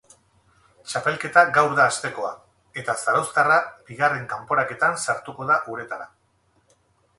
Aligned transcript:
Txapelketa 0.91 1.43
gaur 1.57 1.75
da 1.79 1.85
hastekoa, 1.91 2.31
eta 2.83 2.97
zarauztarra 3.05 3.59
bigarren 3.91 4.27
kanporaketan 4.35 5.01
sartuko 5.07 5.51
da 5.53 5.63
uretara. 5.77 6.11